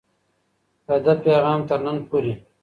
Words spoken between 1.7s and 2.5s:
نن پوري